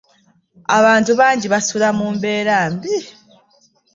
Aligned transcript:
Abantu 0.77 1.11
bangi 1.19 1.47
basula 1.53 1.87
mu 1.97 2.07
mbeera 2.15 2.57
mbi. 2.73 2.95